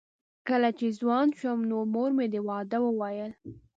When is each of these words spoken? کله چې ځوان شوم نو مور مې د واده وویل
کله 0.47 0.69
چې 0.77 0.87
ځوان 0.99 1.27
شوم 1.39 1.59
نو 1.69 1.77
مور 1.93 2.09
مې 2.17 2.25
د 2.33 2.35
واده 2.47 2.77
وویل 2.83 3.31